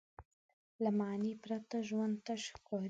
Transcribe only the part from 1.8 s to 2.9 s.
ژوند تش ښکاري.